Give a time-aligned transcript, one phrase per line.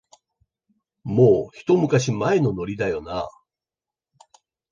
[1.03, 3.29] もう、ひと昔前のノリだよなあ